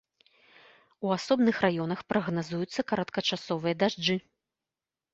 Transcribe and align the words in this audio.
У 1.07 1.11
асобных 1.17 1.55
раёнах 1.67 2.03
прагназуюцца 2.15 2.87
кароткачасовыя 2.95 3.81
дажджы. 3.85 4.21